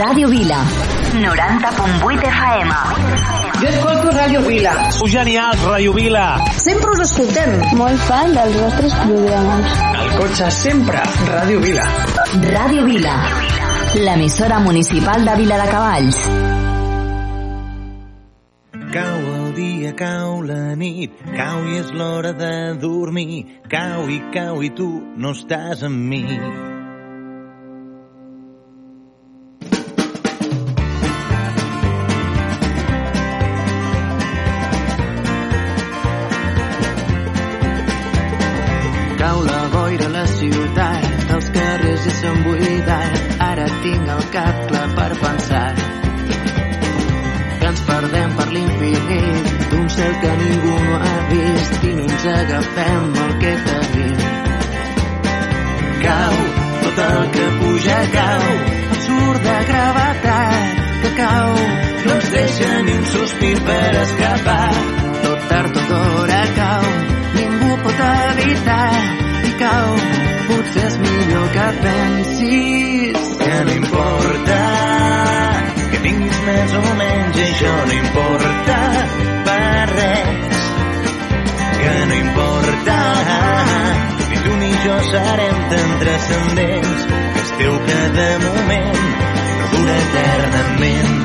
Radio 0.00 0.28
Vila. 0.30 0.64
90.8 1.12 2.24
FM. 2.24 2.68
Jo 3.60 3.68
escolto 3.68 4.12
Ràdio 4.16 4.40
Vila. 4.46 4.72
Sou 4.96 5.08
genial, 5.12 5.52
Ràdio 5.60 5.92
Vila. 5.92 6.22
Sempre 6.56 6.94
us 6.94 7.02
escoltem. 7.04 7.52
Molt 7.76 8.00
fan 8.08 8.32
dels 8.32 8.56
vostres 8.62 8.94
programes. 9.02 9.74
Al 9.90 10.14
cotxe 10.16 10.48
sempre, 10.56 11.02
Ràdio 11.28 11.60
Vila. 11.60 11.84
Ràdio 12.46 12.86
Vila, 12.86 13.18
l'emissora 14.06 14.62
municipal 14.64 15.28
de 15.28 15.36
Vila 15.42 15.60
de 15.60 15.68
Cavalls. 15.74 16.22
Cau 18.96 19.20
el 19.34 19.52
dia, 19.60 19.92
cau 20.00 20.40
la 20.48 20.62
nit, 20.80 21.20
cau 21.36 21.60
i 21.68 21.76
és 21.82 21.92
l'hora 21.92 22.32
de 22.32 22.56
dormir. 22.80 23.44
Cau 23.68 24.08
i 24.08 24.22
cau 24.32 24.64
i 24.64 24.72
tu 24.72 24.90
no 25.20 25.36
estàs 25.36 25.84
amb 25.84 26.08
mi. 26.08 26.69
Serem 85.10 85.56
tan 85.70 85.88
transcendents 86.00 87.00
que 87.34 87.40
es 87.40 87.50
teu 87.58 87.74
cada 87.86 88.26
moment 88.44 89.00
dura 89.72 89.94
eternament. 90.02 91.16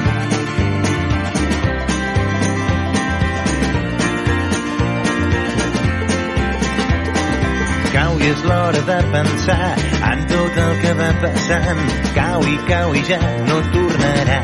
Cau 7.94 8.18
i 8.18 8.32
és 8.32 8.42
l'hora 8.50 8.82
de 8.90 8.98
pensar 9.14 9.70
en 10.12 10.26
tot 10.34 10.58
el 10.66 10.74
que 10.82 10.96
va 11.02 11.12
passant. 11.22 11.84
Cau 12.18 12.48
i 12.54 12.58
cau 12.72 12.96
i 12.98 13.04
ja 13.12 13.22
no 13.52 13.60
tornarà. 13.76 14.40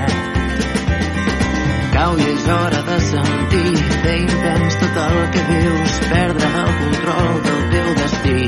Cau 1.98 2.14
i 2.22 2.30
és 2.36 2.46
hora 2.60 2.86
de 2.92 3.00
sentir 3.10 3.74
bé 4.06 4.16
intens 4.22 4.78
tot 4.84 5.02
el 5.08 5.20
que 5.34 5.50
vius, 5.50 6.00
perdre 6.14 6.54
el 6.62 6.72
control 6.84 7.44
del 7.50 7.68
teu 7.74 7.92
destí. 8.04 8.40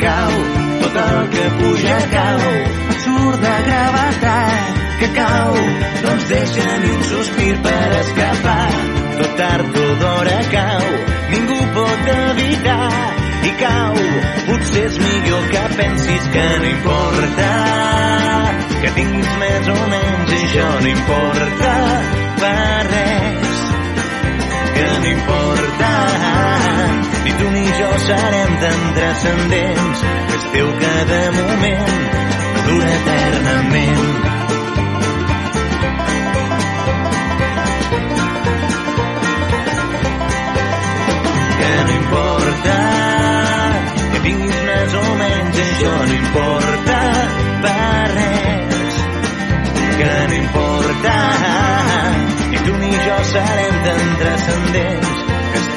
Cau, 0.00 0.32
tot 0.80 0.96
el 1.02 1.28
que 1.34 1.44
puja 1.58 1.96
cau, 2.12 2.42
surt 3.02 3.40
de 3.42 3.54
gravetat, 3.66 4.76
que 5.00 5.08
cau, 5.16 5.56
no 6.04 6.12
ens 6.12 6.28
deixa 6.28 6.66
ni 6.82 6.90
un 6.96 7.02
sospir 7.10 7.54
per 7.64 7.88
escapar. 8.00 8.68
Tot 9.18 9.34
tard 9.40 9.78
o 9.82 9.86
d'hora 10.02 10.36
cau, 10.52 10.84
ningú 11.32 11.58
pot 11.74 12.12
evitar 12.14 12.92
i 13.50 13.54
cau. 13.64 13.98
Potser 14.46 14.84
és 14.86 14.98
millor 15.02 15.48
que 15.54 15.64
pensis 15.80 16.28
que 16.36 16.46
no 16.62 16.70
importa 16.76 17.50
que 18.82 18.92
tinguis 19.00 19.32
més 19.42 19.72
o 19.74 19.80
menys, 19.94 20.36
això 20.42 20.68
no 20.84 20.92
importa 20.92 21.74
per 22.44 22.78
res. 22.92 23.58
Que 24.78 24.86
no 24.94 25.10
importa 25.16 26.47
jo 27.88 27.98
serem 27.98 28.52
tan 28.60 28.80
transcendents 28.96 30.00
teu 30.52 30.68
cada 30.80 31.20
moment 31.36 32.00
dura 32.66 32.90
eternament. 32.98 34.06
que 41.58 41.72
no 41.86 41.92
importa 42.02 42.76
que 44.12 44.20
tinguis 44.26 44.58
més 44.68 44.94
o 44.94 45.06
menys, 45.22 45.60
això 45.66 45.94
no 46.08 46.14
importa 46.22 46.98
per 47.64 48.04
res. 48.16 49.00
Que 50.00 50.14
no 50.28 50.34
importa 50.42 51.16
ni 52.50 52.58
tu 52.66 52.76
ni 52.82 52.92
jo 53.06 53.18
serem 53.32 53.80
tan 53.88 54.04
transcendents 54.24 55.24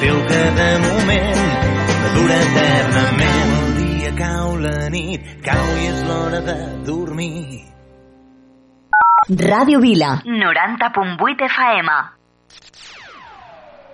teu 0.02 0.18
cada 0.28 0.70
moment 0.80 1.81
no 2.02 2.14
dura 2.18 2.38
eternament. 2.46 3.52
El 3.58 3.76
dia 3.82 4.14
cau 4.18 4.56
la 4.66 4.78
nit, 4.94 5.28
cau 5.46 5.76
i 5.82 5.90
és 5.92 6.02
l'hora 6.08 6.42
de 6.48 6.58
dormir. 6.88 7.68
Ràdio 9.30 9.80
Vila, 9.80 10.16
90.8 10.26 11.46
FM. 11.48 11.90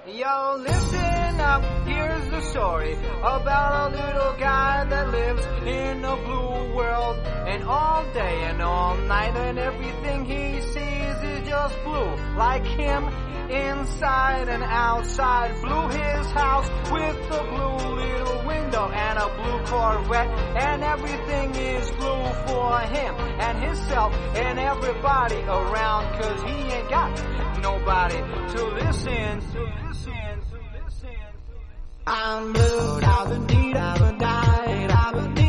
Yo, 0.07 0.55
listen 0.63 1.41
up, 1.41 1.61
here's 1.85 2.29
the 2.31 2.41
story 2.41 2.93
about 3.21 3.91
a 3.91 3.95
little 3.95 4.33
guy 4.39 4.85
that 4.89 5.11
lives 5.11 5.45
in 5.65 6.05
a 6.05 6.15
blue 6.15 6.73
world. 6.75 7.17
And 7.45 7.63
all 7.63 8.05
day 8.13 8.45
and 8.49 8.61
all 8.61 8.95
night, 8.95 9.35
and 9.35 9.59
everything 9.59 10.23
he 10.25 10.61
sees 10.61 11.17
is 11.23 11.47
just 11.47 11.75
blue. 11.83 12.15
Like 12.37 12.65
him, 12.65 13.03
inside 13.49 14.49
and 14.49 14.63
outside. 14.63 15.61
Blue 15.61 15.87
his 15.89 16.27
house 16.31 16.69
with 16.91 17.15
a 17.31 17.43
blue 17.43 17.95
little 17.95 18.47
window 18.47 18.89
and 18.89 19.19
a 19.19 19.27
blue 19.35 19.59
Corvette. 19.65 20.27
And 20.57 20.83
everything 20.83 21.55
is 21.55 21.89
blue 21.91 22.25
for 22.47 22.79
him 22.79 23.15
and 23.39 23.63
himself 23.63 24.13
and 24.35 24.59
everybody 24.59 25.41
around. 25.41 26.21
Cause 26.21 26.41
he 26.43 26.57
ain't 26.71 26.89
got 26.89 27.11
nobody 27.61 28.17
to 28.53 28.65
listen, 28.81 29.41
to 29.51 29.61
listen, 29.87 30.13
to 30.51 30.57
listen. 30.83 31.09
I'm 32.05 32.53
blue, 32.53 33.01
da 33.01 33.25
ba 33.25 33.37
dee 33.47 33.73
da 33.73 33.97
ba 33.97 34.15
die, 34.17 34.87
da 34.87 35.11
ba 35.11 35.46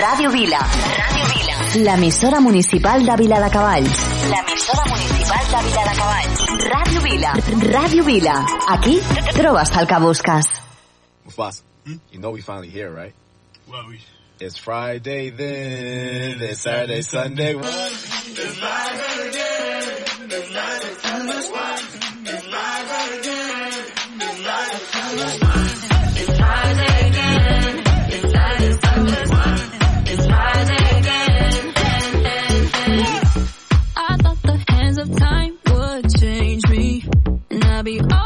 Radio 0.00 0.30
Vila. 0.30 0.58
Radio 0.58 1.24
Vila. 1.26 1.56
L'emissora 1.84 2.40
municipal 2.40 3.04
de 3.04 3.16
Vila 3.16 3.40
de 3.40 3.50
Cavalls. 3.50 3.98
L'emissora 4.30 4.84
municipal 4.86 5.44
de 5.50 5.62
Vila 5.68 5.82
de 5.84 5.94
Cavalls. 5.98 6.40
Radio 6.72 7.00
Vila. 7.00 7.32
Radio 7.72 8.04
Vila. 8.04 8.46
Aquí 8.68 9.00
trobes 9.34 9.70
el. 9.70 10.46
Pues 11.24 11.36
Mufasa, 11.36 11.62
¿Mm? 11.84 11.98
you 12.12 12.18
know 12.18 12.30
we 12.30 12.40
finally 12.40 12.68
here, 12.70 12.90
right? 12.90 13.14
Well, 13.68 13.86
we... 13.88 14.00
It's 14.40 14.56
Friday 14.56 15.30
then, 15.30 16.40
it's 16.40 16.62
Saturday, 16.62 17.02
Sunday. 17.02 17.54
It's 17.54 18.56
Friday 18.58 19.30
it's 20.32 21.99
Oh. 37.98 38.19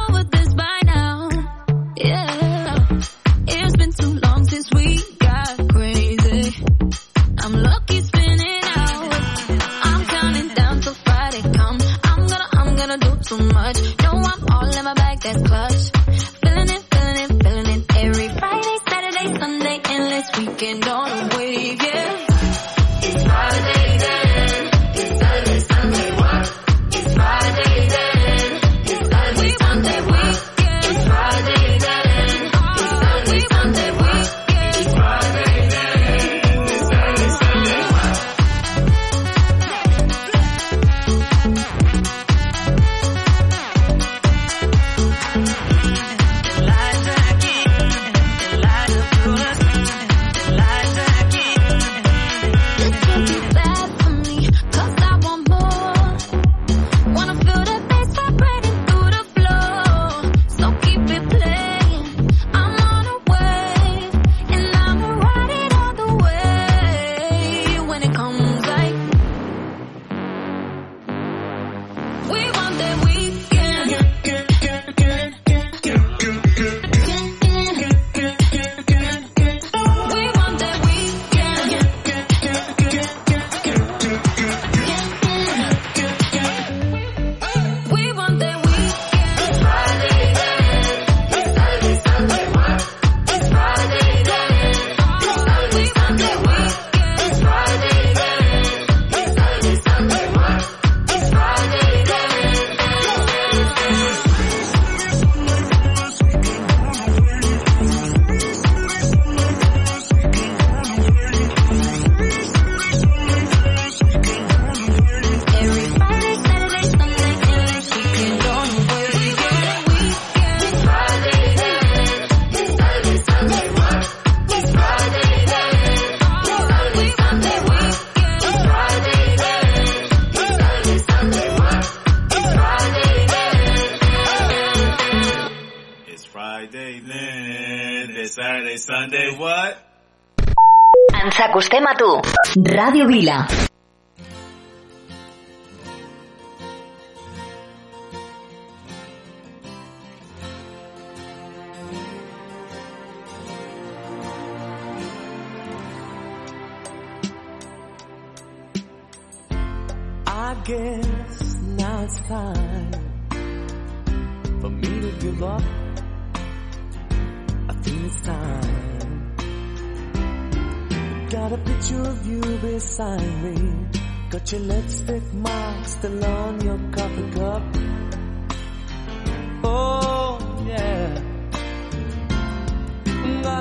Vila. 143.06 143.73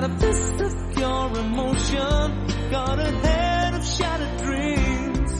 Got 0.04 0.12
a 0.12 0.20
fist 0.20 0.60
of 0.60 0.96
pure 0.96 1.40
emotion. 1.40 2.48
Got 2.72 3.00
a 3.00 3.10
head 3.26 3.74
of 3.74 3.86
shattered 3.86 4.38
dreams. 4.44 5.32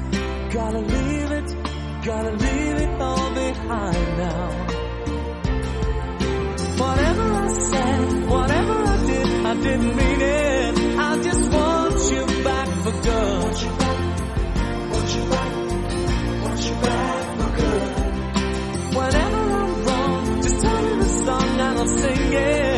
Gotta 0.54 0.80
leave 0.80 1.32
it, 1.32 1.56
gotta 2.06 2.32
leave 2.32 2.76
it 2.84 3.02
all 3.02 3.34
behind 3.34 4.18
now. 4.18 4.48
Whatever 6.78 7.24
I 7.24 7.48
said, 7.52 8.30
whatever 8.30 8.74
I 8.74 9.06
did, 9.06 9.46
I 9.46 9.54
didn't 9.56 9.96
mean 9.98 10.22
it. 10.22 10.98
I 10.98 11.22
just 11.22 11.52
want 11.52 12.12
you 12.14 12.44
back 12.46 12.68
for 12.84 12.92
good. 13.04 13.44
Want 13.44 13.64
you 13.64 13.72
back, 13.84 14.00
want 14.94 15.16
you 15.16 15.24
back, 15.30 15.54
want 16.42 16.62
you 16.70 16.76
back 16.88 17.38
for 17.38 17.52
good. 17.60 18.96
Whenever 18.96 19.42
I'm 19.62 19.84
wrong, 19.84 20.42
just 20.42 20.62
tell 20.62 20.82
me 20.84 20.96
the 21.04 21.10
song 21.26 21.50
and 21.50 21.80
I'll 21.80 21.88
sing 21.88 22.34
it. 22.34 22.73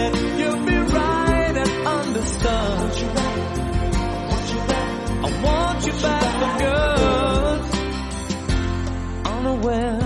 Unaware, 9.26 10.00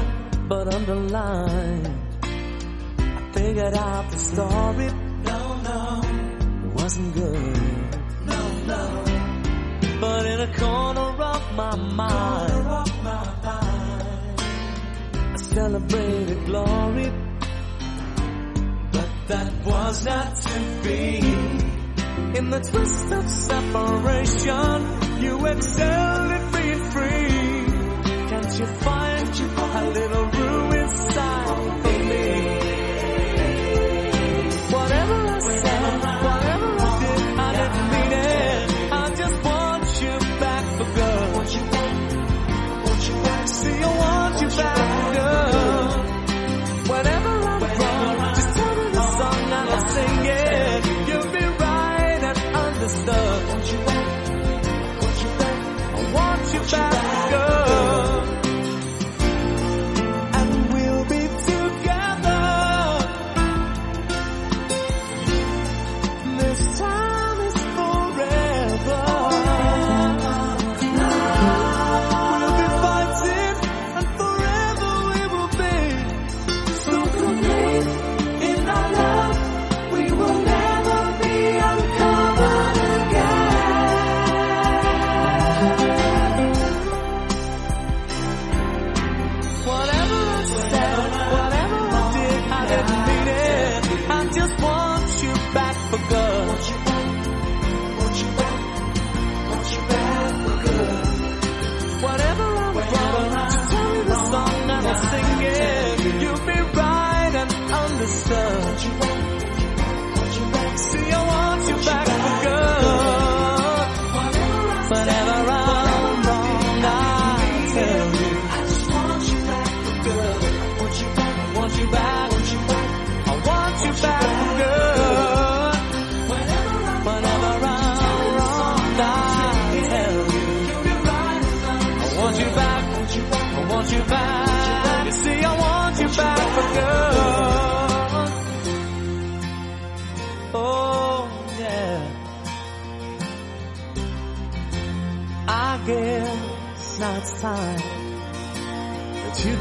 but 0.48 0.74
underlined 0.74 1.88
I 3.00 3.32
figured 3.34 3.74
out 3.74 4.12
the 4.12 4.18
story. 4.18 4.90
No, 5.24 5.62
no, 5.62 6.02
it 6.66 6.74
wasn't 6.74 7.14
good. 7.14 7.58
No, 8.26 8.50
no. 8.68 9.04
But 10.02 10.26
in 10.26 10.40
a 10.42 10.54
corner 10.58 11.24
of 11.24 11.56
my 11.56 11.76
mind, 11.76 12.52
of 12.52 13.04
my 13.04 13.26
mind 13.44 14.42
I 15.18 15.36
celebrated 15.38 16.46
glory. 16.46 17.12
But 18.92 19.10
that 19.28 19.54
was 19.66 20.06
not 20.06 20.36
to 20.36 20.60
be. 20.84 21.69
In 22.36 22.50
the 22.52 22.60
twist 22.60 23.12
of 23.12 23.28
separation, 23.28 25.22
you 25.22 25.46
excelled 25.48 26.32
at 26.32 26.54
being 26.54 26.84
free. 26.92 27.30
Can't 28.30 28.60
you 28.60 28.66
find 28.66 29.36
a 29.58 29.90
little 29.90 30.26
room 30.26 30.49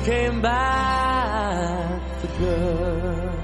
came 0.09 0.41
back 0.41 2.01
for 2.21 2.31
good. 2.41 3.37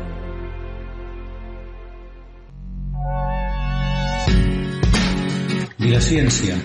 Vilaciència, 5.84 6.56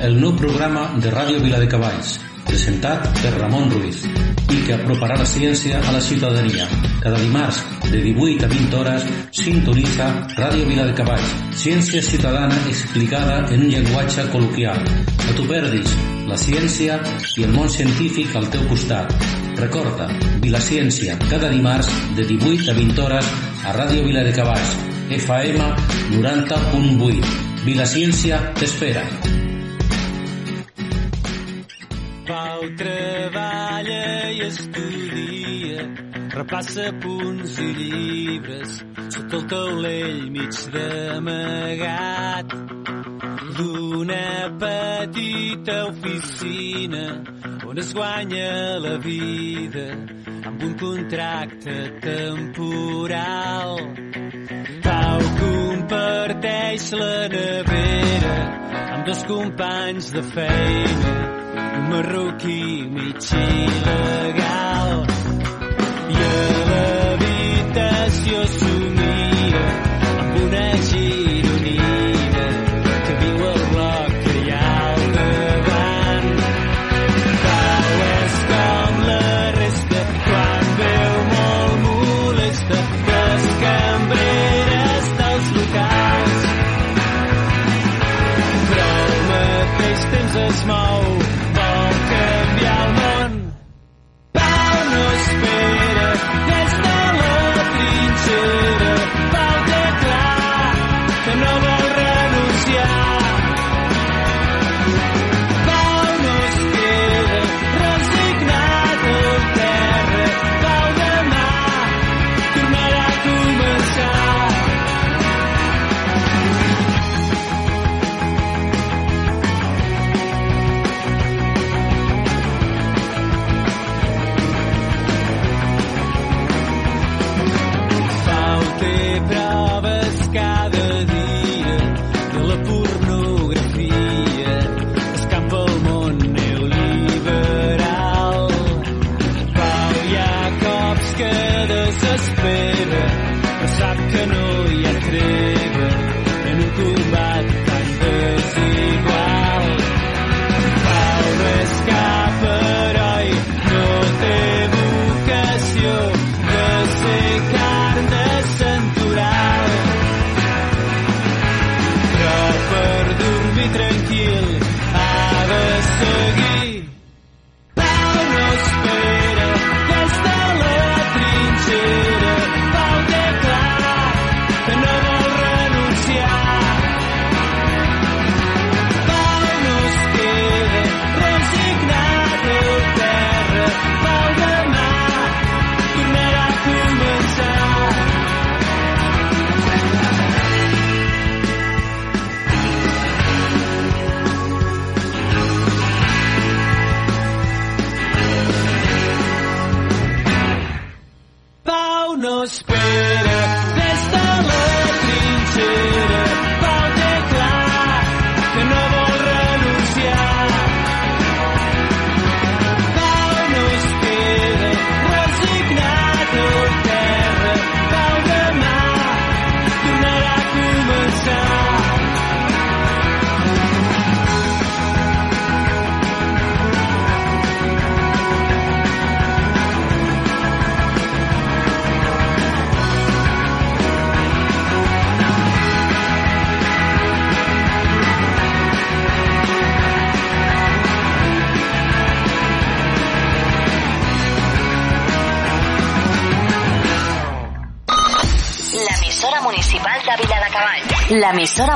el 0.00 0.16
nou 0.22 0.32
programa 0.40 0.86
de 1.04 1.12
Ràdio 1.12 1.42
Viladecavalls, 1.44 2.14
presentat 2.48 3.04
per 3.18 3.34
Ramon 3.34 3.68
Ruiz 3.74 4.00
i 4.06 4.62
que 4.64 4.78
aproparà 4.78 5.18
la 5.20 5.28
ciència 5.28 5.82
a 5.82 5.92
la 5.92 6.00
ciutadania. 6.00 6.64
Cada 7.04 7.20
dimarts, 7.20 7.60
de 7.90 8.00
18 8.06 8.48
a 8.48 8.50
20 8.54 8.80
hores, 8.80 9.04
sintonitza 9.42 10.08
Ràdio 10.38 10.64
Viladecavalls, 10.72 11.36
ciència 11.66 12.00
ciutadana 12.08 12.56
explicada 12.72 13.42
en 13.52 13.68
un 13.68 13.76
llenguatge 13.76 14.26
col·loquial. 14.32 14.80
No 15.26 15.36
t'ho 15.36 15.48
perdis, 15.52 15.92
la 16.32 16.38
ciència 16.40 16.94
i 17.36 17.42
el 17.44 17.50
món 17.52 17.68
científic 17.68 18.32
al 18.38 18.46
teu 18.52 18.62
costat. 18.70 19.10
Recorda, 19.58 20.06
Vilaciència, 20.40 21.18
cada 21.28 21.50
dimarts, 21.52 21.90
de 22.16 22.24
18 22.30 22.70
a 22.72 22.74
20 22.78 23.02
hores, 23.04 23.28
a 23.68 23.74
Ràdio 23.76 24.06
Viladecavalls, 24.06 24.70
FM 25.18 25.60
90.8. 26.14 27.34
Vilaciència 27.66 28.40
t'espera. 28.56 29.04
Pau 32.30 32.64
treballa 32.80 34.32
i 34.32 34.40
estudia, 34.48 35.84
repassa 36.32 36.88
punts 37.04 37.60
i 37.60 37.70
llibres, 37.76 38.80
sota 39.18 39.36
el 39.42 39.46
taulell 39.52 40.20
mig 40.32 40.64
d'amagat 40.72 42.48
d'una 43.56 44.52
petita 44.58 45.86
oficina 45.86 47.22
on 47.66 47.78
es 47.78 47.92
guanya 47.94 48.78
la 48.78 48.96
vida 48.98 49.86
amb 50.48 50.62
un 50.62 50.74
contracte 50.78 51.76
temporal. 52.00 53.76
Pau 54.84 55.20
comparteix 55.42 56.90
la 56.92 57.28
nevera 57.36 58.36
amb 58.94 59.06
dos 59.06 59.22
companys 59.30 60.12
de 60.12 60.22
feina, 60.34 61.14
un 61.78 61.88
marroquí 61.94 62.60
mig 62.96 63.32
il·legal. 63.44 64.61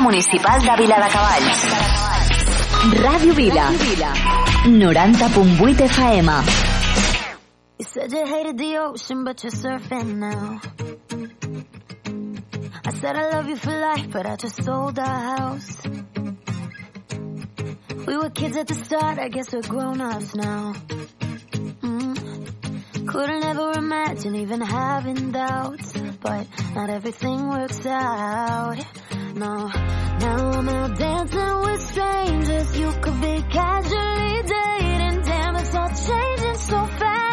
Municipal 0.06 0.60
de 0.60 0.76
Vila 0.76 0.96
de 1.00 1.08
Cavalls. 1.10 1.62
Ràdio 3.02 3.34
Vila. 3.34 3.72
90.8 4.64 5.80
FM. 5.80 6.28
You 7.78 7.84
said 7.84 8.12
you 8.12 8.24
hated 8.24 8.56
the 8.56 8.78
ocean, 8.78 9.24
but 9.24 9.42
you're 9.42 9.50
surfing 9.50 10.18
now. 10.18 10.60
I 12.84 12.92
said 12.92 13.16
I 13.16 13.30
love 13.30 13.48
you 13.48 13.56
for 13.56 13.72
life, 13.72 14.08
but 14.12 14.26
I 14.26 14.36
just 14.36 14.62
sold 14.62 14.96
our 14.96 15.20
house. 15.36 15.76
We 18.06 18.16
were 18.16 18.30
kids 18.30 18.56
at 18.56 18.68
the 18.68 18.76
start, 18.76 19.18
I 19.18 19.28
guess 19.28 19.52
we're 19.52 19.62
grown-ups 19.62 20.36
now. 20.36 20.74
Mm. 21.82 23.08
Couldn't 23.08 23.44
ever 23.44 23.72
imagine 23.72 24.36
even 24.36 24.60
having 24.60 25.32
doubts, 25.32 25.92
but 26.20 26.46
not 26.76 26.90
everything 26.90 27.48
works 27.48 27.84
out 27.86 28.78
no. 29.36 29.68
Now 29.68 30.50
I'm 30.50 30.68
out 30.68 30.98
dancing 30.98 31.60
with 31.60 31.82
strangers. 31.82 32.78
You 32.78 32.90
could 33.02 33.20
be 33.20 33.42
casually 33.50 34.42
dating. 34.42 35.22
Damn, 35.22 35.56
it's 35.56 35.74
all 35.74 35.88
changing 35.88 36.54
so 36.56 36.86
fast. 36.86 37.25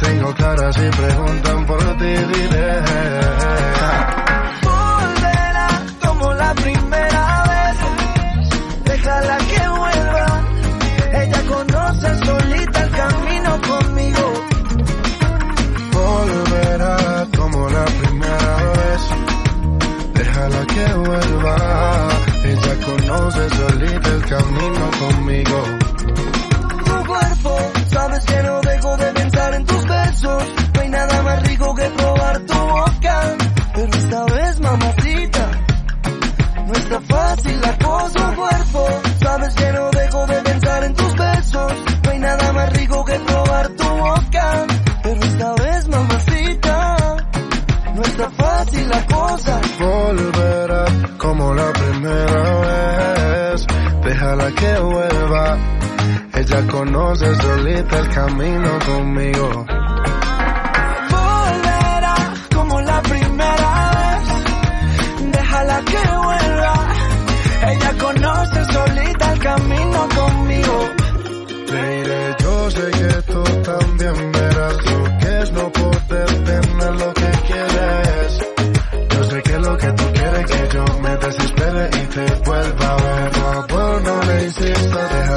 La 0.00 0.08
tengo 0.08 0.34
clara 0.34 0.72
si 0.72 0.88
preguntan 0.90 1.66
por 1.66 1.78
ti, 1.98 2.06
diré. 2.06 2.82
volverá 4.62 5.68
como 6.04 6.32
la 6.34 6.54
primera 6.54 7.42
vez. 7.50 7.76
Déjala 8.84 9.38
que 9.38 9.68
vuelva. 9.68 10.42
Ella 11.22 11.42
conoce 11.48 12.24
solita 12.24 12.82
el 12.82 12.90
camino 12.90 13.60
conmigo. 13.70 14.32
Volverá 15.92 17.26
como 17.36 17.68
la 17.68 17.84
primera 17.84 18.56
vez. 18.78 19.02
Déjala 20.14 20.66
que 20.66 20.94
vuelva. 20.94 21.56
Ella 22.44 22.74
conoce 22.86 23.50
solita 23.50 24.08
el 24.10 24.24
camino 24.24 24.90
conmigo. 25.00 25.64
Tu 26.84 27.06
cuerpo, 27.06 27.58
sabes 27.90 28.24
que 28.24 28.42
no 28.42 28.67
Déjala 54.48 54.54
que 54.54 54.80
vuelva. 54.80 55.58
Ella 56.34 56.66
conoce 56.68 57.34
solita 57.34 57.98
el 57.98 58.08
camino 58.08 58.78
conmigo. 58.86 59.77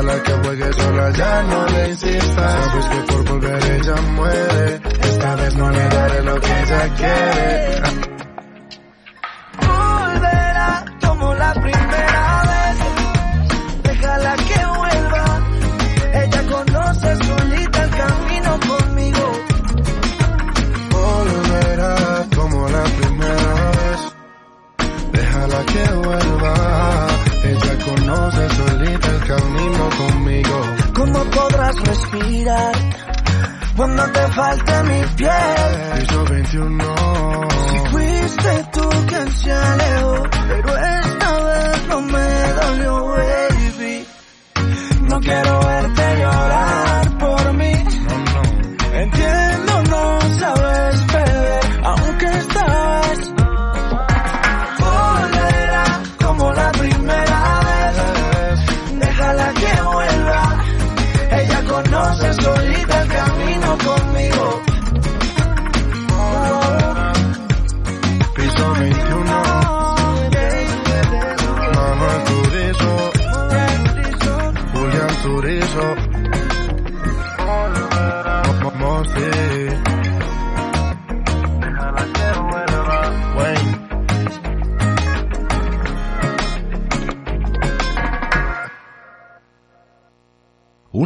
Déjala 0.02 0.24
que 0.24 0.32
juegue 0.34 0.74
sola, 0.74 1.12
ya 1.12 1.44
no 1.44 1.66
le 1.68 1.90
insistas. 1.90 2.36
Sabes 2.36 2.86
que 2.86 3.14
por 3.14 3.24
volver 3.30 3.72
ella 3.72 3.96
muere, 4.14 4.82
esta 5.02 5.36
vez 5.36 5.56
no 5.56 5.70
le 5.70 5.90
daré 5.90 6.24
lo 6.24 6.40
que 6.40 6.62
ella 6.62 6.96
quiere. 6.96 7.82
Volverá 9.68 10.86
como 11.06 11.34
la 11.36 11.54
primera 11.54 12.44
vez. 12.52 12.78
Déjala 13.84 14.36
que 14.36 14.66
vuelva. 14.80 15.26
Ella 16.14 16.44
conoce 16.50 17.16
solita 17.26 17.84
el 17.84 17.90
camino 17.92 18.60
conmigo. 18.70 19.32
Volverá 20.90 22.26
como 22.36 22.70
la 22.70 22.84
primera 22.84 23.72
vez. 23.78 24.02
Déjala 25.12 25.66
que 25.66 25.94
vuelva. 25.94 26.31
Camino 29.36 29.90
conmigo. 29.98 30.62
¿Cómo 30.94 31.24
podrás 31.32 31.76
respirar 31.82 32.74
cuando 33.76 34.04
te 34.12 34.28
falte 34.28 34.84
mi 34.84 35.02
piel? 35.16 36.00
Piso 36.00 36.26
21. 36.26 36.96
Si 37.70 37.78
fuiste 37.92 38.66
tú 38.74 38.90
quien 39.08 39.32
se 39.32 39.52
alejó, 39.52 40.24
pero 40.50 40.78
esta 40.78 41.40
vez 41.44 41.88
no 41.88 42.02
me 42.02 42.54
dolió, 42.62 43.06
baby. 43.08 44.08
No 45.10 45.20
quiero 45.20 45.60
verte 45.60 46.16
llorar 46.20 46.81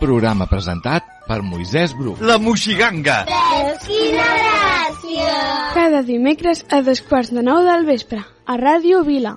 programa 0.00 0.48
presentat 0.50 1.04
per 1.28 1.42
Moisès 1.44 1.92
Bru. 1.96 2.16
La 2.24 2.38
Moixiganga! 2.40 3.20
Veus 3.28 3.84
quina 3.86 4.26
gràcia! 4.40 5.36
Cada 5.76 6.02
dimecres 6.08 6.64
a 6.72 6.80
dos 6.86 7.04
quarts 7.04 7.30
de 7.36 7.44
nou 7.44 7.62
del 7.68 7.86
vespre, 7.88 8.24
a 8.24 8.56
Ràdio 8.58 9.04
Vila. 9.06 9.36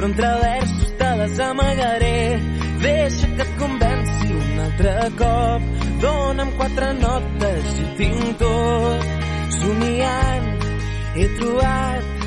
Però 0.00 0.08
entre 0.08 0.28
versos 0.40 0.96
te 0.96 1.16
les 1.16 1.40
amagaré. 1.40 2.40
Deixa 2.80 3.26
que 3.36 3.42
et 3.42 3.56
convenci 3.58 4.28
un 4.32 4.60
altre 4.64 4.92
cop, 5.18 5.66
dona'm 6.00 6.52
quatre 6.56 6.92
notes 6.96 7.74
i 7.82 7.88
tinc 7.98 8.38
tot. 8.40 9.04
Somiant, 9.58 10.46
he 11.20 11.26
trobat 11.36 12.24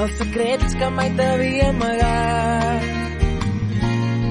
els 0.00 0.14
secrets 0.16 0.78
que 0.80 0.88
mai 0.96 1.10
t'havia 1.18 1.68
amagat. 1.74 2.88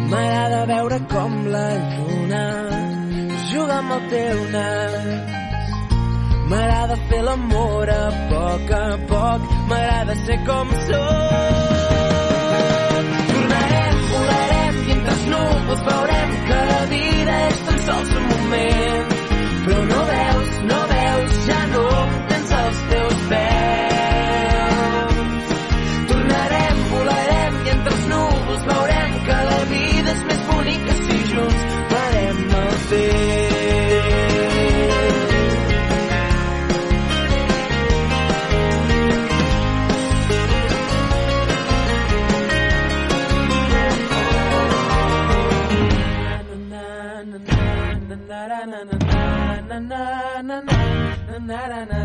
M'agrada 0.09 0.61
veure 0.71 0.99
com 1.13 1.35
la 1.53 1.67
lluna 1.91 2.45
juga 3.51 3.75
amb 3.83 3.97
el 3.99 4.07
teu 4.15 4.41
nas. 4.55 5.35
M'agrada 6.49 6.97
fer 7.11 7.21
l'amor 7.27 7.93
a 7.93 8.05
poc 8.33 8.73
a 8.79 8.87
poc, 9.13 9.53
m'agrada 9.69 10.17
ser 10.25 10.39
com 10.49 10.73
sóc. 10.87 11.78
Entre 14.99 15.13
els 15.15 15.25
núvols 15.31 15.83
veurem 15.87 16.31
que 16.47 16.59
la 16.71 16.79
vida 16.91 17.37
és 17.47 17.63
tan 17.67 17.79
sols 17.87 18.15
un 18.19 18.29
moment. 18.33 19.17
Però 19.65 19.81
no 19.91 20.05
veus, 20.11 20.55
no 20.71 20.79
veus, 20.93 21.41
ja 21.47 21.61
no 21.75 22.08
na 51.59 51.67
na 51.67 51.85
na. 51.85 51.98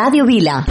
Ràdio 0.00 0.24
Vila. 0.24 0.64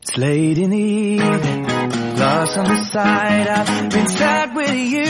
It's 0.00 0.16
late 0.16 0.56
in 0.56 0.70
the 0.70 0.78
evening, 0.78 1.62
lost 2.16 2.56
on 2.56 2.64
the 2.64 2.84
side. 2.92 3.48
I've 3.48 3.90
been 3.90 4.08
sad 4.08 4.54
with 4.56 4.74
you 4.94 5.04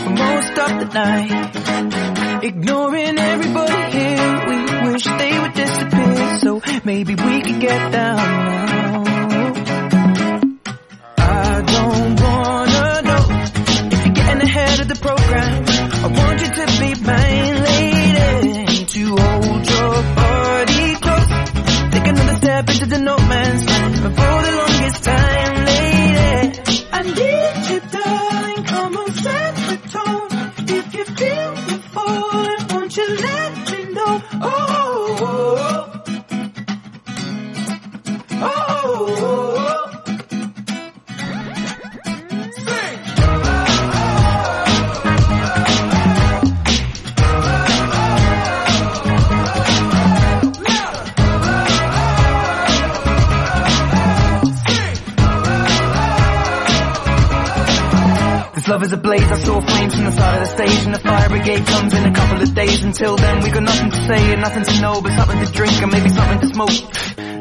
for 0.00 0.10
most 0.24 0.58
of 0.64 0.70
the 0.80 0.88
night. 0.94 1.35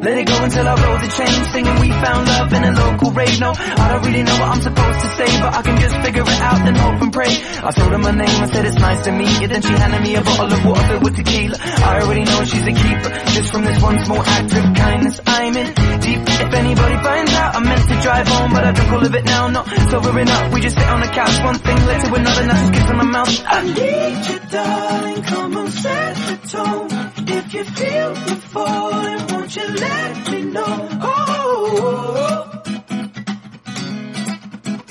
Let 0.02 0.18
it 0.18 0.28
go 0.28 0.38
until 0.44 0.68
I 0.68 0.76
roll 0.76 0.98
the 1.00 1.08
chain 1.08 1.36
Singing 1.54 1.78
we 1.80 1.90
found 1.92 2.28
love 2.28 2.54
in 2.54 2.64
a 2.64 2.72
local 2.72 3.12
rave. 3.12 3.40
No, 3.40 3.54
I 3.56 3.86
don't 3.92 4.04
really 4.06 4.24
know 4.24 4.38
what 4.38 4.50
I'm 4.54 4.62
supposed 4.62 5.00
to 5.02 5.10
say 5.16 5.30
But 5.40 5.52
I 5.56 5.62
can 5.62 5.78
just 5.80 5.96
figure 6.04 6.22
it 6.22 6.42
out 6.42 6.62
and 6.68 6.78
hope 6.78 7.02
and 7.02 7.14
pray. 7.14 7.32
I 7.64 7.72
told 7.72 7.92
her 7.92 7.98
my 7.98 8.12
name, 8.12 8.38
I 8.44 8.48
said 8.52 8.66
it's 8.66 8.78
nice 8.78 9.04
to 9.06 9.12
meet 9.12 9.42
you. 9.42 9.48
Then 9.48 9.62
she 9.62 9.74
handed 9.74 10.02
me 10.02 10.16
a 10.16 10.22
bottle 10.22 10.52
of 10.54 10.66
water 10.66 10.84
filled 10.88 11.04
with 11.04 11.16
tequila. 11.16 11.58
I 11.60 12.02
already 12.02 12.24
know 12.24 12.44
she's 12.44 12.68
a 12.68 12.76
keeper 12.76 13.10
Just 13.34 13.52
from 13.52 13.64
this 13.66 13.82
one 13.82 13.98
small 14.06 14.22
act 14.22 14.52
of 14.54 14.66
kindness. 14.76 15.20
I'm 15.26 15.56
in 15.56 15.68
deep. 16.02 16.22
If 16.26 16.54
anybody 16.54 16.96
finds 17.02 17.34
out 17.34 17.56
I 17.56 17.60
meant 17.64 17.88
to 17.90 17.96
drive 18.02 18.28
home 18.28 18.52
But 18.52 18.64
I 18.66 18.72
drunk 18.72 18.92
all 18.92 19.06
of 19.06 19.16
it 19.16 19.26
now. 19.26 19.48
Not 19.48 19.66
sobering 19.90 20.30
up, 20.30 20.54
we 20.54 20.62
just 20.62 20.78
sit 20.78 20.88
on 20.88 21.00
the 21.02 21.08
couch 21.08 21.44
One 21.44 21.56
thing 21.56 21.78
led 21.86 22.02
to 22.06 22.14
another, 22.14 22.46
now 22.46 22.58
just 22.60 22.74
kiss 22.74 22.90
on 22.90 22.98
my 22.98 23.04
mouth. 23.06 23.44
I 23.46 23.64
need 23.64 24.28
you 24.30 24.40
darling, 24.50 25.24
come 25.24 25.58
on 25.58 25.72
set 25.72 26.16
the 26.16 26.48
tone 26.48 27.15
If 27.28 27.54
you 27.54 27.64
feel 27.64 28.14
the 28.14 28.36
falling, 28.54 29.28
won't 29.28 29.56
you 29.56 29.68
let 29.68 30.32
me 30.32 30.42
know 30.44 30.90
Oh, 31.02 32.12
oh, 32.18 32.62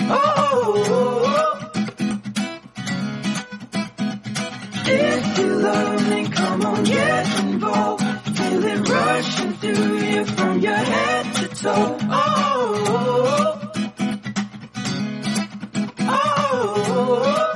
oh, 0.00 0.10
oh, 0.10 1.24
oh. 1.26 1.70
If 4.86 5.38
you 5.38 5.46
love 5.60 6.08
me, 6.10 6.28
come 6.28 6.66
on, 6.66 6.84
get 6.84 7.38
involved. 7.40 8.04
Feel 8.36 8.64
it 8.64 8.88
rushing 8.88 9.52
through 9.54 9.98
you 9.98 10.24
from 10.26 10.58
your 10.60 10.74
head 10.76 11.34
to 11.36 11.48
toe. 11.48 11.98
Oh, 12.02 12.10
oh, 12.86 13.60
oh, 13.60 13.78
oh. 16.00 16.08
oh, 16.08 16.84
oh 16.86 17.53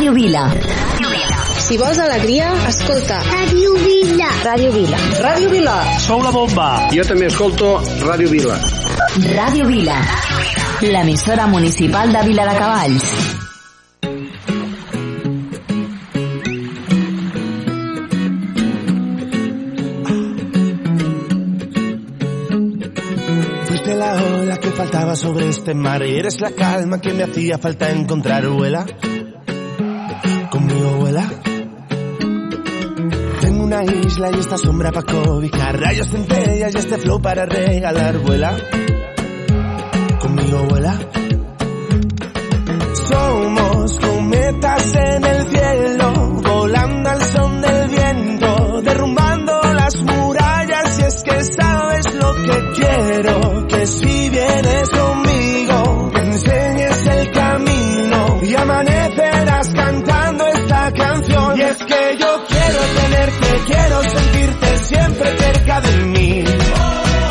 Ràdio 0.00 0.14
Vila. 0.16 0.42
Si 1.60 1.76
vols 1.76 1.98
alegria, 2.00 2.46
escolta. 2.70 3.18
Ràdio 3.20 3.74
Vila. 3.82 4.28
Ràdio 4.46 4.70
Vila. 4.72 5.00
Ràdio 5.20 5.50
Vila. 5.52 5.74
Sou 6.00 6.22
la 6.24 6.30
bomba. 6.32 6.68
Jo 6.94 7.04
també 7.04 7.26
escolto 7.28 7.74
Ràdio 8.00 8.30
Vila. 8.32 8.56
Ràdio 9.34 9.66
Vila. 9.68 9.98
L'emissora 10.80 11.44
municipal 11.52 12.16
de 12.16 12.22
Vila 12.30 12.46
de 12.48 12.56
Cavalls. 12.62 13.10
Fuiste 23.66 23.94
la 23.96 24.14
ola 24.14 24.56
que 24.56 24.70
faltaba 24.70 25.14
sobre 25.14 25.50
este 25.50 25.74
mar 25.74 26.02
y 26.06 26.16
eres 26.16 26.40
la 26.40 26.52
calma 26.52 27.02
que 27.02 27.12
me 27.12 27.24
hacía 27.24 27.58
falta 27.58 27.90
encontrar, 27.90 28.48
vuela. 28.48 28.86
Isla 33.84 34.30
y 34.30 34.40
esta 34.40 34.58
sombra 34.58 34.92
para 34.92 35.06
cobijar, 35.06 35.80
rayos 35.80 36.08
centellas 36.08 36.74
y 36.74 36.78
este 36.78 36.98
flow 36.98 37.20
para 37.20 37.46
regalar, 37.46 38.18
vuela. 38.18 38.56
Conmigo 40.20 40.58
vuela. 40.68 40.98
Somos 43.08 43.98
cometas 43.98 44.94
en 44.94 45.24
el 45.24 45.48
cielo, 45.48 46.12
volando 46.42 47.10
al 47.10 47.22
son 47.22 47.60
del 47.60 47.88
viento, 47.88 48.82
derrumbando 48.82 49.60
las 49.74 50.02
murallas 50.02 50.98
y 50.98 51.02
es 51.02 51.22
que 51.22 51.44
sabes 51.44 52.14
lo 52.14 52.34
que 52.34 52.72
quiero, 52.74 53.66
que 53.66 53.86
si 53.86 54.29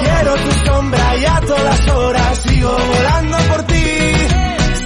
Quiero 0.01 0.33
tu 0.35 0.51
sombra 0.65 1.17
y 1.17 1.25
a 1.25 1.39
todas 1.41 1.87
horas 1.89 2.37
sigo 2.39 2.71
volando 2.71 3.37
por 3.49 3.63
ti. 3.63 3.75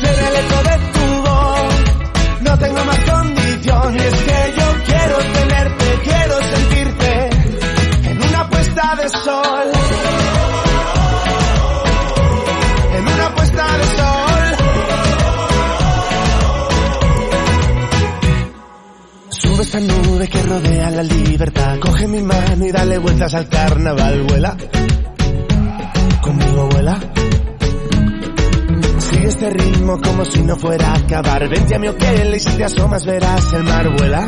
Ser 0.01 0.17
el 0.27 0.35
eco 0.43 0.59
de 0.69 0.75
tu 0.93 1.05
voz, 1.23 1.73
no 2.41 2.57
tengo 2.59 2.85
más 2.85 2.99
condición. 2.99 3.95
Y 3.95 3.99
es 3.99 4.15
que 4.15 4.53
yo 4.59 4.67
quiero 4.85 5.17
tenerte, 5.17 5.85
quiero 6.03 6.35
sentirte 6.41 7.29
en 8.09 8.17
una 8.21 8.49
puesta 8.49 8.95
de 8.95 9.09
sol. 9.09 9.71
En 12.97 13.07
una 13.07 13.35
puesta 13.35 13.77
de 13.77 13.83
sol. 13.97 14.23
Nube 20.13 20.27
que 20.27 20.41
rodea 20.43 20.91
la 20.91 21.03
libertad. 21.03 21.79
Coge 21.79 22.07
mi 22.07 22.21
mano 22.21 22.65
y 22.65 22.71
dale 22.71 22.97
vueltas 22.97 23.33
al 23.33 23.47
carnaval. 23.47 24.23
Vuela. 24.23 24.55
Conmigo 26.21 26.69
vuela. 26.69 26.99
Sigue 28.99 29.27
este 29.27 29.49
ritmo 29.49 29.99
como 30.01 30.25
si 30.25 30.41
no 30.41 30.55
fuera 30.55 30.91
a 30.91 30.97
acabar. 30.97 31.47
Vente 31.49 31.75
a 31.75 31.79
mi 31.79 31.87
hotel 31.87 32.35
y 32.35 32.39
si 32.39 32.49
te 32.51 32.63
asomas 32.63 33.05
verás 33.05 33.53
el 33.53 33.63
mar. 33.63 33.89
Vuela. 33.97 34.27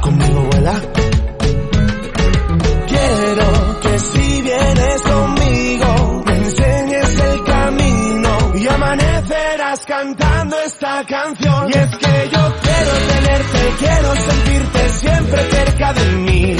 Conmigo 0.00 0.48
vuela. 0.50 0.74
Quiero 2.86 3.80
que 3.80 3.98
si 3.98 4.42
vienes 4.42 5.02
conmigo 5.02 6.22
me 6.26 6.36
enseñes 6.36 7.20
el 7.20 7.44
camino 7.44 8.52
y 8.54 8.68
amanecerás 8.68 9.80
cantando 9.86 10.56
esta 10.60 11.04
canción. 11.06 12.03
Quiero 13.78 14.14
sentirte 14.14 14.88
siempre 14.90 15.50
cerca 15.50 15.92
de 15.92 16.04
mí. 16.16 16.56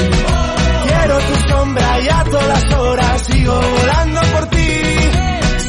Quiero 0.87 1.19
tu 1.19 1.49
sombra 1.49 2.01
y 2.01 2.09
a 2.09 2.25
todas 2.25 2.73
horas 2.73 3.23
sigo 3.27 3.55
volando 3.55 4.21
por 4.33 4.47
ti. 4.47 4.83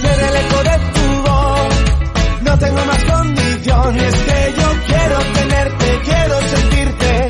Ser 0.02 0.20
el 0.30 0.36
eco 0.36 0.64
de 0.64 0.78
tu 0.94 1.30
voz, 1.30 2.42
no 2.42 2.58
tengo 2.58 2.86
más 2.86 3.04
condición. 3.04 3.96
Y 3.96 4.00
es 4.00 4.16
que 4.16 4.54
yo 4.60 4.68
quiero 4.88 5.20
tenerte, 5.34 6.00
quiero 6.04 6.42
sentirte 6.42 7.30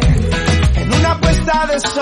en 0.81 0.93
una 0.93 1.17
puesta 1.19 1.67
de 1.67 1.79
sol. 1.79 1.94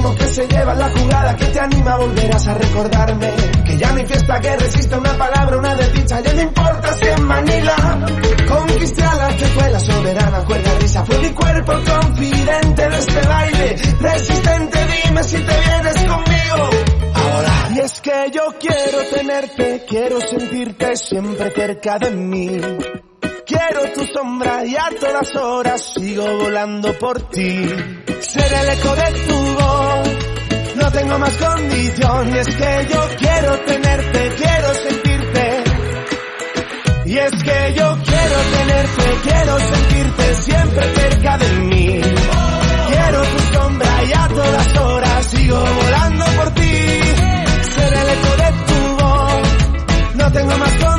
Ritmo 0.00 0.14
que 0.16 0.28
se 0.28 0.48
lleva 0.48 0.74
la 0.74 0.88
jugada 0.90 1.36
que 1.36 1.46
te 1.46 1.60
anima, 1.60 1.96
volverás 1.96 2.46
a 2.48 2.54
recordarme 2.54 3.30
que 3.66 3.76
ya 3.76 3.92
no 3.92 3.98
hay 3.98 4.06
fiesta 4.06 4.40
que 4.40 4.56
resista 4.56 4.98
una 4.98 5.12
palabra, 5.16 5.58
una 5.58 5.74
desdicha, 5.74 6.20
ya 6.20 6.32
no 6.32 6.42
importa 6.42 6.92
si 6.94 7.06
en 7.06 7.24
Manila 7.24 8.06
conquisté 8.48 9.02
a 9.02 9.14
la 9.14 9.36
que 9.36 9.44
fue 9.46 9.70
la 9.70 9.80
soberana 9.80 10.44
cuerda 10.44 10.78
risa, 10.80 11.04
fue 11.04 11.18
mi 11.18 11.30
cuerpo 11.30 11.72
confidente 11.72 12.88
de 12.88 12.98
este 12.98 13.28
baile, 13.28 13.76
resistente, 14.00 14.78
dime 15.04 15.24
si 15.24 15.36
te 15.36 15.60
vienes 15.60 15.96
conmigo. 15.96 16.70
Ahora, 17.14 17.68
y 17.74 17.78
es 17.80 18.00
que 18.00 18.30
yo 18.32 18.54
quiero 18.58 18.98
tenerte, 19.14 19.84
quiero 19.88 20.20
sentirte 20.20 20.96
siempre 20.96 21.50
cerca 21.50 21.98
de 21.98 22.10
mí. 22.10 22.60
Quiero 23.50 23.92
tu 23.92 24.04
sombra 24.06 24.64
y 24.64 24.76
a 24.76 24.88
todas 25.00 25.34
horas 25.34 25.94
sigo 25.94 26.24
volando 26.38 26.96
por 26.98 27.20
ti. 27.30 27.68
Ser 28.20 28.52
el 28.52 28.68
eco 28.78 28.94
de 28.94 29.12
tu 29.26 29.34
voz, 29.54 29.89
no 30.80 30.90
tengo 30.90 31.18
más 31.18 31.36
condición. 31.36 32.34
Y 32.34 32.38
es 32.38 32.46
que 32.48 32.88
yo 32.92 33.08
quiero 33.18 33.58
tenerte, 33.60 34.32
quiero 34.36 34.74
sentirte. 34.74 35.64
Y 37.06 37.18
es 37.18 37.42
que 37.42 37.74
yo 37.76 37.98
quiero 38.04 38.36
tenerte, 38.56 39.04
quiero 39.24 39.58
sentirte 39.58 40.34
siempre 40.34 40.94
cerca 40.94 41.38
de 41.38 41.52
mí. 41.70 42.00
Quiero 42.88 43.22
tu 43.22 43.54
sombra 43.54 44.04
y 44.04 44.12
a 44.12 44.28
todas 44.28 44.76
horas 44.78 45.26
sigo 45.26 45.58
volando 45.58 46.24
por 46.36 46.50
ti. 46.54 46.72
Ser 47.74 47.92
el 47.92 48.08
eco 48.16 48.32
de 48.42 48.50
tu 48.68 49.04
voz, 49.04 50.14
no 50.14 50.32
tengo 50.32 50.58
más 50.58 50.70
condición. 50.70 50.89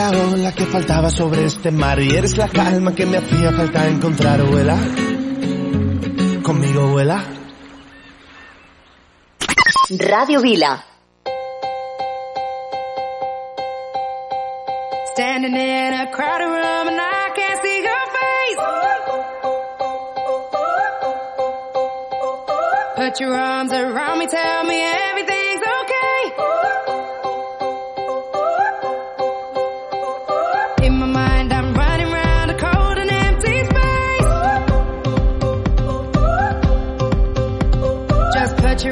La 0.00 0.10
ola 0.32 0.52
que 0.52 0.64
faltaba 0.64 1.10
sobre 1.10 1.44
este 1.44 1.70
mar 1.70 2.00
y 2.00 2.14
eres 2.16 2.38
la 2.38 2.48
calma 2.48 2.94
que 2.94 3.04
me 3.04 3.18
hacía 3.18 3.52
falta 3.52 3.86
encontrar, 3.86 4.42
vuela. 4.42 4.76
Conmigo 6.42 6.88
vuela. 6.88 7.22
Ràdio 9.90 10.40
Vila. 10.40 10.84
Standing 15.12 15.56
in 15.56 15.92
a 15.92 16.10
crowded 16.10 16.46
room 16.46 16.88
and 16.88 17.00
I 17.00 17.30
can't 17.36 17.60
see 17.62 17.82
your 17.88 18.06
face. 18.16 18.60
Put 22.96 23.20
your 23.20 23.34
arms 23.34 23.72
around 23.72 24.18
me, 24.18 24.26
tell 24.28 24.64
me 24.64 24.80
everything's 24.80 25.49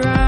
right. 0.01 0.28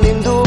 ningún 0.00 0.37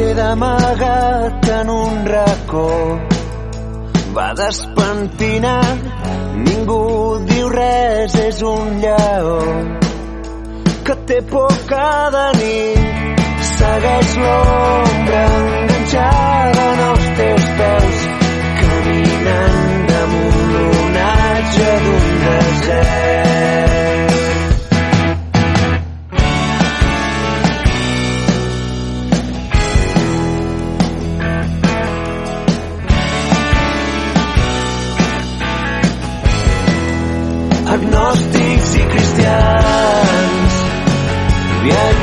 queda 0.00 0.32
amagat 0.32 1.48
en 1.60 1.70
un 1.70 2.06
racó. 2.06 2.70
Va 4.16 4.28
despentinat, 4.34 5.82
ningú 6.46 6.84
diu 7.28 7.50
res, 7.52 8.14
és 8.28 8.40
un 8.52 8.80
lleó 8.84 9.36
que 10.86 10.96
té 11.10 11.20
por 11.32 11.52
cada 11.72 12.24
nit. 12.40 13.20
Segueix 13.50 14.16
l'ombra 14.22 15.22
enganxada 15.42 16.66
en 16.72 16.82
els 16.88 17.06
teus 17.20 17.52
peus, 17.60 18.02
caminant 18.62 19.78
damunt 19.92 20.42
l'onatge 20.56 21.70
d'un 21.86 22.10
desert. 22.26 23.09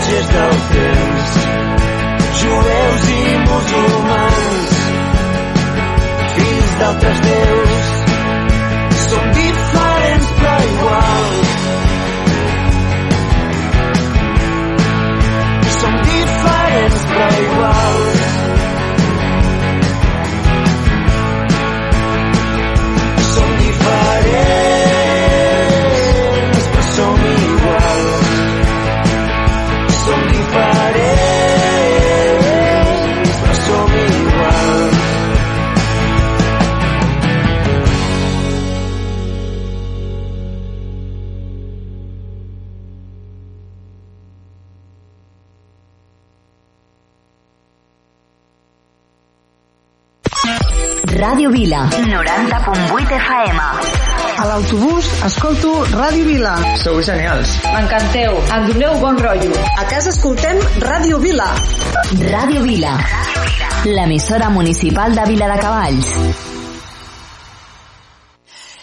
viatges 0.08 0.28
del 0.30 0.56
temps. 0.72 1.32
Jueus 2.42 3.10
i 3.10 3.38
musulmans 3.48 4.76
fills 6.36 6.76
d'altres 6.80 7.27
Ràdio 51.48 51.64
Vila, 51.64 51.82
90.8 51.88 53.14
FM. 53.24 53.60
A 54.36 54.46
l'autobús 54.50 55.06
escolto 55.24 55.70
Ràdio 55.94 56.26
Vila. 56.28 56.56
Sou 56.82 57.00
genials. 57.00 57.54
M'encanteu. 57.72 58.36
Em 58.52 58.66
doneu 58.68 58.98
bon 59.00 59.16
rotllo. 59.16 59.54
A 59.80 59.86
casa 59.88 60.12
escoltem 60.12 60.60
Ràdio 60.84 61.22
Vila. 61.24 61.48
Ràdio 62.34 62.66
Vila, 62.66 62.98
l'emissora 63.86 64.50
municipal 64.50 65.16
de 65.16 65.24
Vila 65.30 65.48
de 65.54 65.58
Cavalls. 65.62 66.12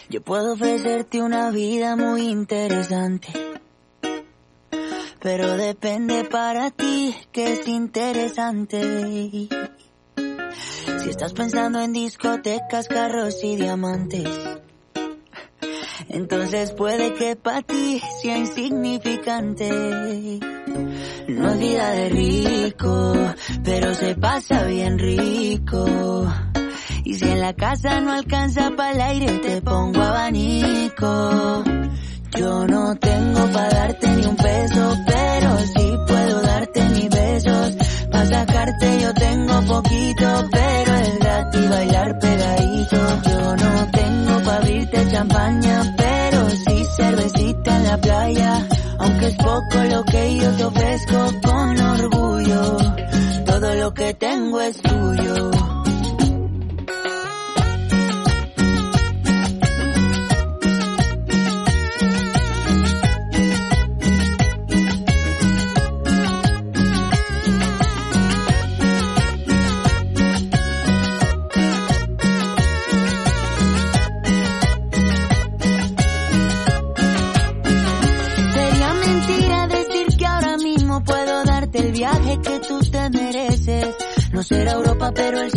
Yo 0.08 0.22
puedo 0.22 0.54
ofrecerte 0.54 1.20
una 1.20 1.50
vida 1.50 1.96
muy 1.96 2.30
interesante. 2.30 3.28
Pero 5.20 5.56
depende 5.58 6.24
para 6.24 6.70
ti 6.70 7.14
que 7.30 7.52
es 7.52 7.68
interesante. 7.68 9.50
Si 11.04 11.10
estás 11.10 11.34
pensando 11.34 11.82
en 11.82 11.92
discotecas, 11.92 12.88
carros 12.88 13.44
y 13.44 13.56
diamantes. 13.56 14.26
Entonces 16.08 16.72
puede 16.72 17.12
que 17.12 17.36
para 17.36 17.60
ti 17.60 18.00
sea 18.22 18.38
insignificante. 18.38 19.68
No 21.28 21.50
es 21.50 21.58
vida 21.58 21.90
de 21.90 22.08
rico, 22.08 23.14
pero 23.62 23.94
se 23.94 24.14
pasa 24.14 24.64
bien 24.64 24.98
rico. 24.98 26.26
Y 27.04 27.12
si 27.12 27.28
en 27.28 27.40
la 27.42 27.52
casa 27.52 28.00
no 28.00 28.10
alcanza 28.10 28.70
para 28.70 28.92
el 28.92 29.00
aire, 29.02 29.38
te 29.40 29.60
pongo 29.60 30.00
abanico. 30.00 31.64
Yo 32.34 32.66
no 32.66 32.96
tengo 32.96 33.46
para 33.52 33.68
darte 33.68 34.08
ni 34.08 34.24
un 34.24 34.36
peso, 34.36 34.96
pero 35.06 35.58
sí 35.58 35.92
puedo 36.06 36.40
darte 36.40 36.82
mis 36.88 37.10
besos. 37.10 37.83
Sacarte 38.28 39.00
yo 39.00 39.14
tengo 39.14 39.60
poquito, 39.62 40.48
pero 40.50 40.94
es 40.96 41.18
gratis 41.18 41.70
bailar 41.70 42.18
pegadito. 42.18 42.96
Yo 43.24 43.56
no 43.56 43.90
tengo 43.92 44.42
para 44.44 44.56
abrirte 44.56 45.10
champaña, 45.10 45.94
pero 45.96 46.50
sí 46.50 46.84
cervecita 46.96 47.76
en 47.76 47.84
la 47.84 47.96
playa. 47.98 48.68
Aunque 48.98 49.26
es 49.26 49.36
poco 49.36 49.84
lo 49.90 50.04
que 50.04 50.36
yo 50.36 50.50
te 50.52 50.64
ofrezco 50.64 51.32
con 51.42 51.80
orgullo, 51.80 52.76
todo 53.44 53.74
lo 53.74 53.94
que 53.94 54.14
tengo 54.14 54.60
es 54.60 54.80
tuyo. 54.80 55.53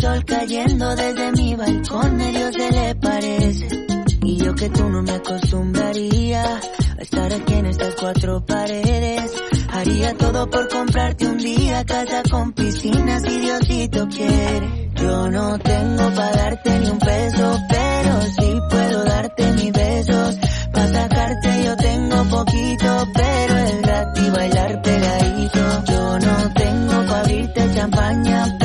Sol 0.00 0.24
cayendo 0.24 0.94
desde 0.94 1.32
mi 1.32 1.54
balcón 1.54 2.16
medio 2.16 2.52
se 2.52 2.70
le 2.70 2.94
parece. 2.94 3.86
Y 4.22 4.36
yo 4.36 4.54
que 4.54 4.68
tú 4.70 4.88
no 4.88 5.02
me 5.02 5.12
acostumbraría 5.12 6.44
a 6.44 7.02
estar 7.02 7.32
aquí 7.32 7.54
en 7.54 7.66
estas 7.66 7.94
cuatro 7.94 8.44
paredes. 8.44 9.32
Haría 9.72 10.14
todo 10.14 10.48
por 10.50 10.68
comprarte 10.68 11.26
un 11.26 11.38
día 11.38 11.84
casa 11.84 12.22
con 12.30 12.52
piscina 12.52 13.20
si 13.20 13.38
Diosito 13.38 14.08
quiere. 14.08 14.90
Yo 14.94 15.30
no 15.30 15.58
tengo 15.58 16.10
para 16.14 16.36
darte 16.36 16.80
ni 16.80 16.90
un 16.90 16.98
peso, 16.98 17.60
pero 17.68 18.22
sí 18.22 18.58
puedo 18.70 19.04
darte 19.04 19.52
mis 19.52 19.72
besos. 19.72 20.38
Para 20.72 20.88
sacarte 20.88 21.64
yo 21.64 21.76
tengo 21.76 22.24
poquito, 22.24 23.08
pero 23.14 23.56
es 23.58 23.82
gratis 23.82 24.32
bailar 24.32 24.82
pegadito. 24.82 25.84
Yo 25.86 26.18
no 26.18 26.54
tengo 26.54 27.06
para 27.06 27.20
abrirte 27.20 27.74
champaña, 27.74 28.57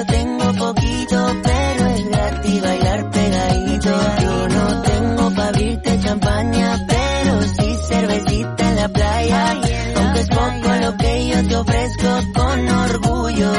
Yo 0.00 0.06
tengo 0.06 0.52
poquito, 0.54 1.26
pero 1.42 1.86
es 1.86 2.08
gratis 2.08 2.62
bailar 2.62 3.10
pegadito. 3.10 3.90
Yo 4.22 4.48
no 4.48 4.82
tengo 4.82 5.30
para 5.34 5.48
abrirte 5.48 6.00
champaña, 6.00 6.86
pero 6.88 7.42
sí 7.42 7.74
cervecita 7.88 8.68
en 8.70 8.76
la 8.76 8.88
playa. 8.88 9.50
Aunque 9.96 10.20
es 10.20 10.28
poco 10.28 10.68
lo 10.80 10.96
que 10.96 11.28
yo 11.28 11.48
te 11.48 11.56
ofrezco 11.56 12.08
con 12.34 12.68
orgullo, 12.68 13.52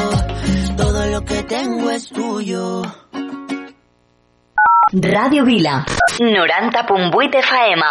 todo 0.78 1.06
lo 1.08 1.22
que 1.26 1.44
tengo 1.44 1.92
es 1.92 2.08
tuyo. 2.10 2.82
Ràdio 4.94 5.46
Vila, 5.46 5.86
90.8 6.20 7.36
FM. 7.39 7.84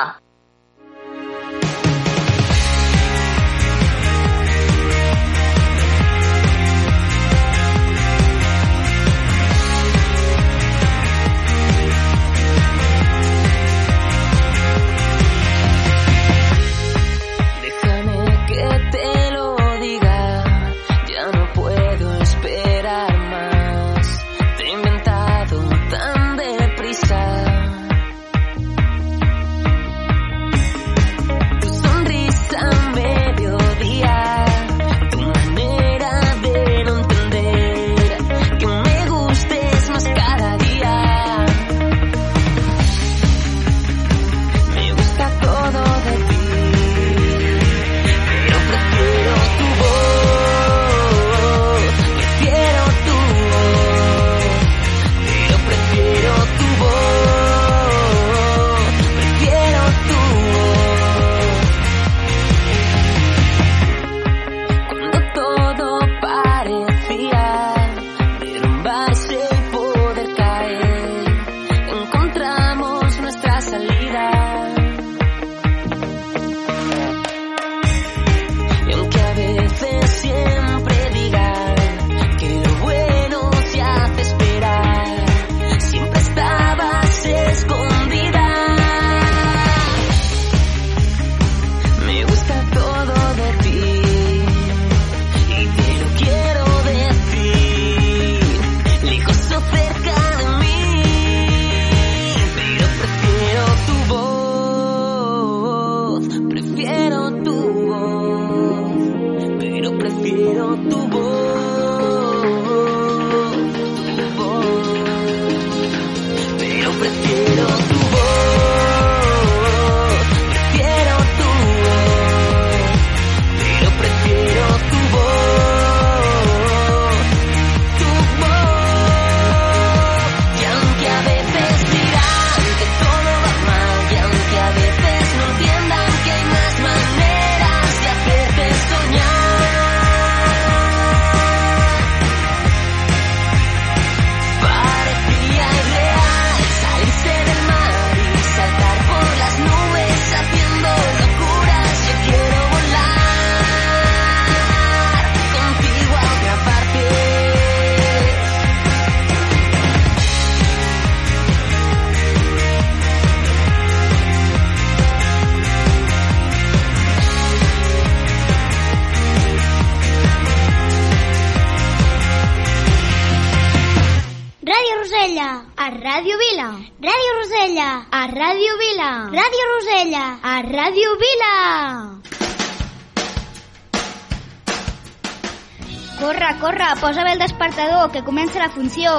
Comença 188.31 188.61
la 188.61 188.71
funció. 188.71 189.11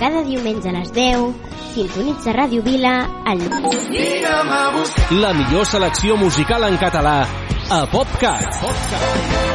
Cada 0.00 0.24
diumenge 0.24 0.68
a 0.68 0.72
les 0.72 0.90
10, 0.96 1.28
sintonitza 1.76 2.34
Ràdio 2.34 2.64
Vila 2.66 2.96
al... 3.22 3.44
La 5.22 5.30
millor 5.38 5.68
selecció 5.70 6.16
musical 6.16 6.66
en 6.72 6.80
català 6.82 7.20
a 7.70 7.84
PopCat. 7.94 8.50
PopCat. 8.64 9.49